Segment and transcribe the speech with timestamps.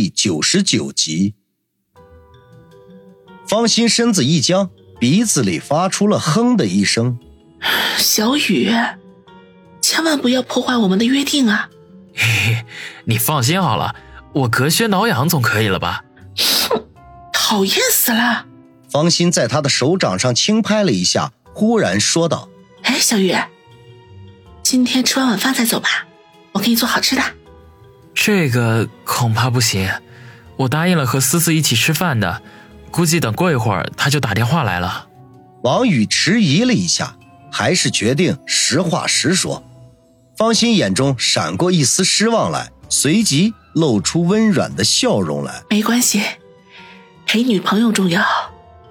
[0.00, 1.34] 第九十九集，
[3.48, 7.18] 方心身子一僵，鼻子里发出了“哼”的一声。
[7.96, 8.72] 小雨，
[9.80, 11.68] 千万不要破坏我们的约定啊！
[12.14, 12.64] 嘿嘿，
[13.06, 13.96] 你放心好了，
[14.34, 16.04] 我隔靴挠痒总可以了吧？
[16.36, 16.86] 哼，
[17.34, 18.46] 讨厌死了！
[18.88, 22.48] 方心在他的手掌上轻拍了一下，忽然说道
[22.86, 23.34] ：“哎，小雨，
[24.62, 26.06] 今天吃完晚饭再走吧，
[26.52, 27.22] 我给你做好吃的。”
[28.20, 29.88] 这个恐怕不行，
[30.56, 32.42] 我答应了和思思一起吃饭的，
[32.90, 35.06] 估计等过一会儿他就打电话来了。
[35.62, 37.16] 王宇迟疑了一下，
[37.50, 39.64] 还是决定实话实说。
[40.36, 45.62] 方心眼中闪过一丝失望来，随即露出温软的笑容来。
[45.70, 46.20] 没关系，
[47.24, 48.22] 陪女朋友重要。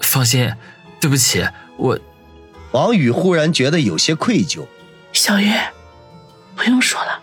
[0.00, 0.54] 放心，
[1.00, 1.44] 对不起，
[1.76, 1.98] 我。
[2.70, 4.64] 王宇忽然觉得有些愧疚。
[5.12, 5.60] 小月，
[6.54, 7.20] 不用说了，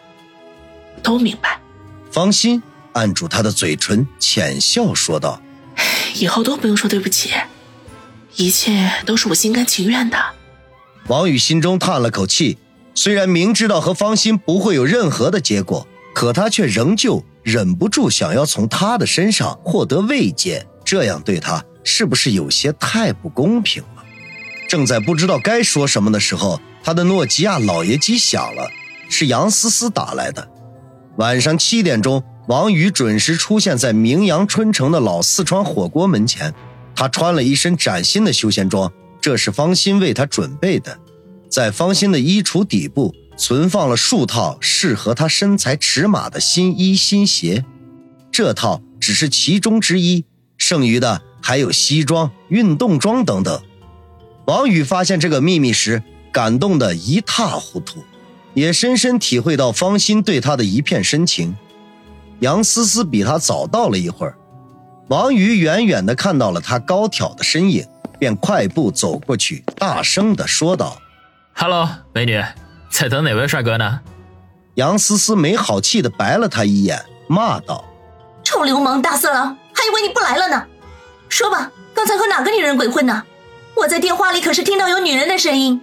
[1.01, 1.59] 都明白。
[2.13, 2.61] 方心
[2.93, 5.41] 按住他的嘴唇，浅笑说道
[6.13, 7.31] ：“以后都不用说对不起，
[8.35, 10.17] 一切都是我心甘情愿的。”
[11.09, 12.59] 王宇心中叹了口气，
[12.93, 20.67] 虽然明知道和方心不会有任何的结果，可他却仍旧忍不住想要从他的身上获得慰藉。
[20.85, 24.03] 这样对他是不是有些太不公平了？
[24.69, 28.69] 正在不知道该说什么的时候，他的诺基亚老爷机响了，
[29.09, 30.47] 是杨思思打来的。
[31.17, 36.53] 晚上七点钟，王宇准时出现在名扬春城的老四川火锅门前。
[36.95, 40.97] 他穿了一身崭新的休闲装，这是方心为他准备的。
[41.49, 47.63] 在方心的衣橱底部存放了数套适合他身材尺码的新衣新鞋，
[48.31, 50.25] 这套只是其中之一，
[50.57, 53.61] 剩余的还有西装、运动装等等。
[54.45, 58.03] 王宇发现这个秘密时，感动得一塌糊涂。
[58.53, 61.55] 也深深体会到方心对他的一片深情。
[62.39, 64.35] 杨思思比他早到了一会儿，
[65.07, 67.87] 王瑜远远的看到了他高挑的身影，
[68.19, 70.97] 便快步走过去，大声的说道
[71.53, 72.43] ：“Hello，美女，
[72.89, 74.01] 在等哪位帅哥呢？”
[74.75, 77.85] 杨思思没好气的白了他一眼，骂道
[78.43, 80.65] ：“臭流氓大色狼，还以为你不来了呢！
[81.29, 83.23] 说吧，刚才和哪个女人鬼混呢？
[83.75, 85.81] 我在电话里可是听到有女人的声音。”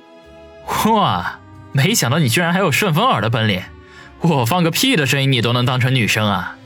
[0.87, 1.39] 哇！
[1.73, 3.63] 没想到你居然还有顺风耳的本领，
[4.21, 6.57] 我放个屁的声音你都能当成女生啊！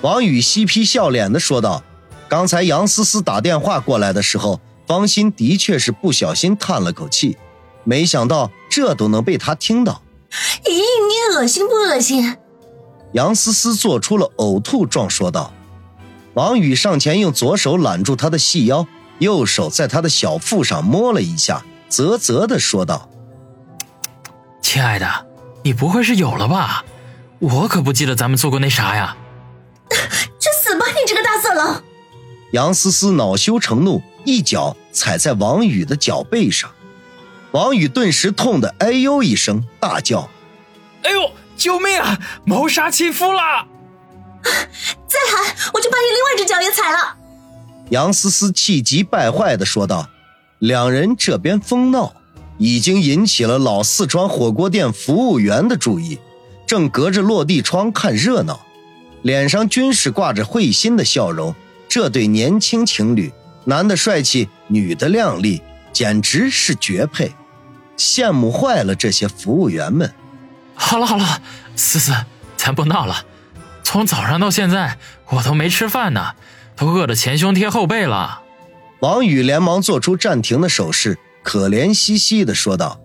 [0.00, 1.82] 王宇嬉皮笑脸的说道。
[2.28, 7.38] 刚才杨思思打电话过来的时候，方心的确是不小心叹了口气，
[7.84, 10.02] 没想到这都能被他听到。
[10.64, 12.36] 咦，你恶心不恶心？
[13.14, 15.54] 杨思思做出了呕吐状，说道。
[16.34, 18.86] 王宇上前用左手揽住她的细腰，
[19.18, 23.08] 右手在她的小腹上摸了一下，啧啧的说道。
[24.70, 25.26] 亲爱的，
[25.64, 26.84] 你不会是有了吧？
[27.38, 29.16] 我可不记得咱们做过那啥呀！
[29.88, 31.82] 去死吧，你这个大色狼！
[32.52, 36.70] 杨思思恼羞成怒，一脚踩在王宇的脚背上，
[37.52, 40.28] 王宇顿时痛得哎呦一声，大叫
[41.02, 42.18] ：“哎呦，救命啊！
[42.44, 43.66] 谋杀亲夫啦！”
[44.44, 47.16] 再喊，我就把你另外一只脚也踩了！
[47.88, 50.10] 杨思思气急败坏的说道。
[50.58, 52.12] 两人这边疯闹。
[52.58, 56.18] 已经引起了老四川火锅店服务员的注意，
[56.66, 58.60] 正隔着落地窗看热闹，
[59.22, 61.54] 脸上均是挂着会心的笑容。
[61.88, 63.32] 这对年轻情侣，
[63.64, 67.32] 男的帅气，女的靓丽，简直是绝配，
[67.96, 70.12] 羡慕坏了这些服务员们。
[70.74, 71.40] 好了好了，
[71.76, 72.12] 思思，
[72.56, 73.24] 咱不闹了。
[73.82, 74.98] 从早上到现在，
[75.30, 76.34] 我都没吃饭呢，
[76.76, 78.42] 都饿得前胸贴后背了。
[79.00, 81.18] 王宇连忙做出暂停的手势。
[81.48, 83.00] 可怜兮兮的说道：“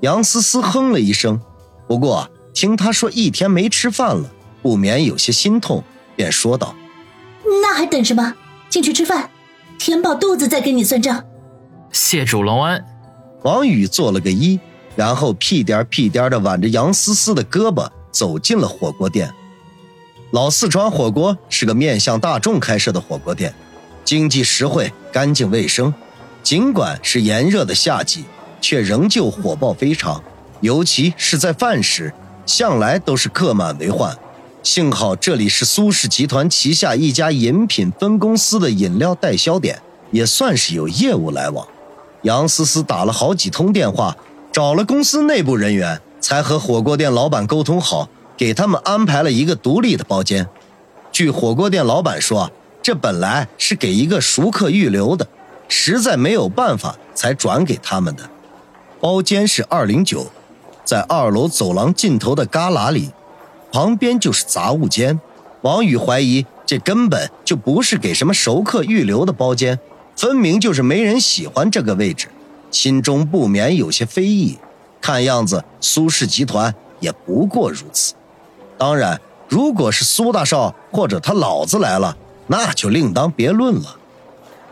[0.00, 1.38] 杨思思哼了一声，
[1.86, 4.32] 不过听他说一天没吃饭了，
[4.62, 5.84] 不免有些心痛，
[6.16, 6.74] 便说道
[7.60, 8.32] ：‘那还等什么？
[8.70, 9.28] 进去吃饭，
[9.78, 11.22] 填饱肚子再跟你算账。’
[11.92, 12.82] 谢主隆恩。”
[13.44, 14.58] 王宇做了个揖，
[14.96, 19.30] 然后屁颠屁颠的挽着杨思思的胳膊走进了火锅店。
[20.30, 23.54] 老四川火锅是个面向大众开设的火锅店，
[24.06, 25.92] 经济实惠，干净卫生。
[26.42, 28.24] 尽管是炎热的夏季，
[28.60, 30.22] 却仍旧火爆非常，
[30.60, 32.12] 尤其是在饭时，
[32.44, 34.16] 向来都是客满为患。
[34.62, 39.80] 幸好这里是苏氏集团旗下一家饮品分公司的饮料代销点，
[40.10, 41.66] 也算是有业务来往。
[42.22, 44.16] 杨思思打了好几通电话，
[44.52, 50.46] 找了公司内部人员，才和火锅店老板沟通好，给他们安排了一个独立的包间。
[51.10, 52.50] 据火锅店老板说，
[52.80, 55.26] 这本来是给一个熟客预留的。
[55.74, 58.28] 实在没有办法，才转给他们的。
[59.00, 60.26] 包间是二零九，
[60.84, 63.10] 在二楼走廊尽头的旮旯里，
[63.72, 65.18] 旁边就是杂物间。
[65.62, 69.78] 王宇怀疑这根本就不是给什么熟客预留的包间，
[70.14, 72.28] 分明就是没人喜欢这个位置，
[72.70, 74.58] 心中不免有些非议。
[75.00, 78.12] 看样子苏氏集团也不过如此。
[78.76, 82.14] 当然，如果是苏大少或者他老子来了，
[82.46, 83.96] 那就另当别论了。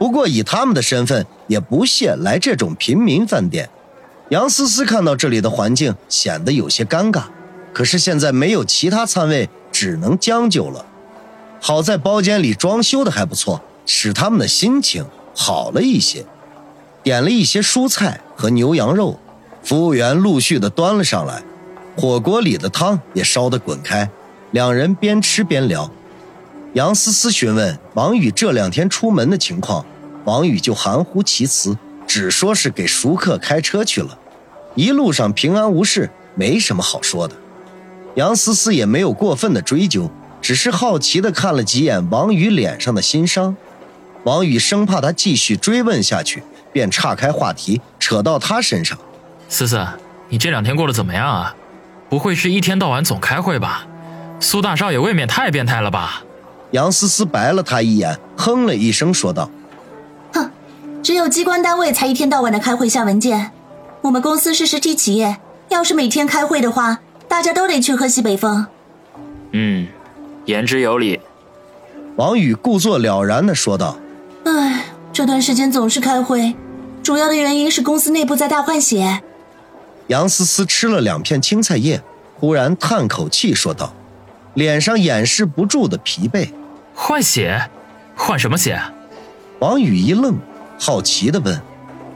[0.01, 3.69] 不过以他们的身份，也不屑来这种平民饭店。
[4.31, 7.25] 杨思思看到这里的环境，显得有些尴尬。
[7.75, 10.87] 可是现在没有其他餐位，只能将就了。
[11.61, 15.05] 好在包间里装修的还不错，使他们的心情
[15.37, 16.25] 好了一些。
[17.03, 19.19] 点了一些蔬菜和牛羊肉，
[19.63, 21.43] 服务员陆续的端了上来，
[21.95, 24.09] 火锅里的汤也烧得滚开。
[24.53, 25.91] 两人边吃边聊。
[26.75, 29.85] 杨思思询问王宇这两天出门的情况，
[30.25, 31.77] 王宇就含糊其辞，
[32.07, 34.17] 只说是给熟客开车去了。
[34.77, 37.35] 一路上平安无事，没什么好说的。
[38.15, 40.09] 杨思思也没有过分的追究，
[40.41, 43.57] 只是好奇的看了几眼王宇脸上的心伤。
[44.23, 48.97] 王宇生怕他继续追问下去，便岔开话题，扯到他身上。
[49.49, 49.85] 思思，
[50.29, 51.57] 你这两天过得怎么样啊？
[52.09, 53.87] 不会是一天到晚总开会吧？
[54.39, 56.23] 苏大少爷未免太变态了吧？
[56.73, 59.51] 杨思思白了他一眼，哼了一声，说道
[60.33, 60.51] ：“哼，
[61.03, 63.51] 只有机关单位才一天到晚的开会下文件。”
[64.03, 65.37] 我们公司是实体企业，
[65.69, 68.67] 要是每天开会的话，大家都得去喝西北风。
[69.53, 69.89] 嗯，
[70.47, 71.21] 言之有理。
[72.17, 73.99] 王宇故作了然的说道
[74.47, 76.55] ：“唉，这段时间总是开会，
[77.03, 79.21] 主要的原因是公司内部在大换血。”
[80.09, 82.03] 杨思思吃了两片青菜叶，
[82.39, 83.93] 忽然叹口气说道，
[84.55, 86.49] 脸上掩饰不住的疲惫。
[87.03, 87.59] 换血？
[88.15, 88.79] 换什么血？
[89.59, 90.37] 王宇一愣，
[90.79, 91.59] 好奇的问：“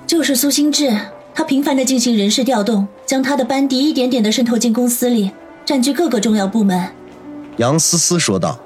[0.06, 0.94] 就是苏新志。”
[1.34, 5.30] 他频繁的进行人事调动，将他的班底一点点的渗透进公司里，
[5.64, 6.92] 占据各个重要部门。
[7.56, 8.60] 杨思思说道。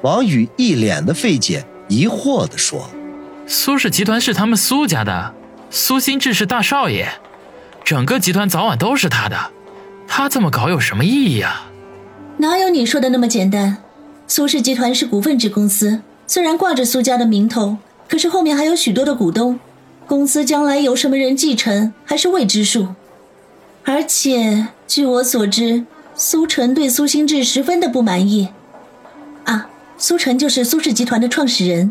[0.00, 2.88] 王宇一脸的费解，疑惑的说
[3.46, 5.34] ：“苏氏集团是他们苏家的，
[5.68, 7.06] 苏新志是大少爷，
[7.84, 9.36] 整个集团早晚都是他的，
[10.08, 11.70] 他这么搞有什么意义啊？”
[12.38, 13.76] 哪有你说的那么简单？
[14.30, 17.78] 苏氏集团是股份制公司，虽然挂着苏家的名头，
[18.08, 19.58] 可是后面还有许多的股东。
[20.06, 22.94] 公司将来由什么人继承还是未知数，
[23.84, 25.84] 而且据我所知，
[26.14, 28.50] 苏晨对苏新志十分的不满意。
[29.46, 29.68] 啊，
[29.98, 31.90] 苏晨就是苏氏集团的创始人，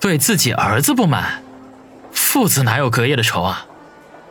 [0.00, 1.42] 对自己儿子不满，
[2.10, 3.66] 父子哪有隔夜的仇啊？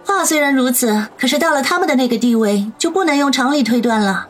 [0.04, 4.30] 话虽然如此，可是到了他们的那个地位，就不能用常理推断了。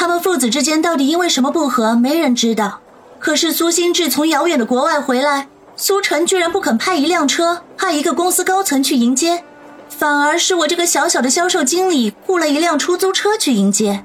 [0.00, 2.80] 他们父子之间到底因为什么不和，没人知道。
[3.18, 5.48] 可是苏新志从遥远的国外回来。
[5.76, 9.44] 苏晨居然不肯派一辆车，派一个公司高层去迎接，
[9.90, 14.02] 反而是我这个小小的销售经理雇了一辆出租车去迎接，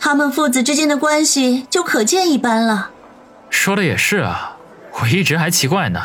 [0.00, 2.88] 他们父子之间的关系就可见一斑了。
[3.50, 4.56] 说的也是啊，
[5.02, 6.00] 我一直还奇怪呢，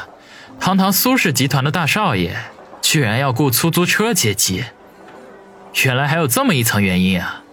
[0.59, 2.35] 堂堂苏氏集团的大少爷，
[2.81, 4.65] 居然要雇出租车接机，
[5.85, 7.43] 原来还有这么一层原因啊。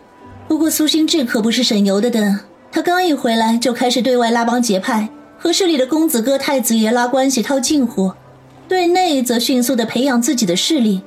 [0.48, 2.40] 不过苏新志可不是省油的灯，
[2.70, 5.08] 他刚一回来就开始对外拉帮结派。
[5.38, 8.12] 和市里的公子哥、太子爷拉关系套近乎，
[8.66, 11.02] 对内则迅速的培养自己的势力，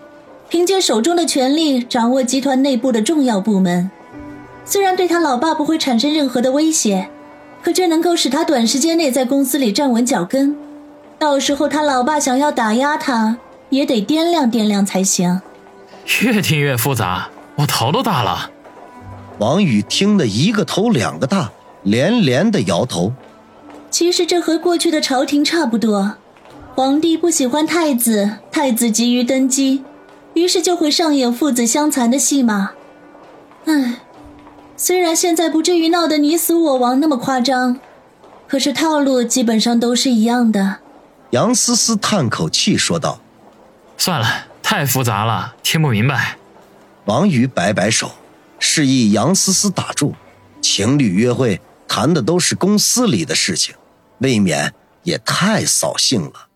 [0.50, 3.90] 凭借手中的权力掌握集团内部的重要部门。
[4.66, 7.10] 虽然对他老爸不会产生任何的威胁，
[7.64, 10.56] 可这能够使他短时间内在公司里站稳脚跟。
[11.18, 13.38] 到时候他老爸想要打压他，
[13.70, 15.42] 也得掂量掂量才行。
[16.22, 18.52] 越听越复杂，我头都大了。
[19.40, 21.50] 王宇听得一个头两个大，
[21.84, 23.14] 连连的摇头。
[23.90, 26.16] 其实这和过去的朝廷差不多，
[26.76, 29.84] 皇帝不喜欢太子，太子急于登基，
[30.34, 32.72] 于是就会上演父子相残的戏码。
[33.66, 34.02] 唉，
[34.76, 37.80] 虽然现在不至于闹得你死我亡那么夸张，
[38.48, 40.78] 可是套路基本上都是一样的。
[41.32, 43.20] 杨思思叹口气说道
[43.98, 46.38] ：“算了，太复杂了，听不明白。”
[47.06, 48.12] 王宇摆摆手，
[48.60, 50.14] 示意杨思思打住。
[50.62, 53.74] 情侣约会谈的都是公司里的事情。
[54.20, 54.74] 未免
[55.04, 56.49] 也太扫兴了。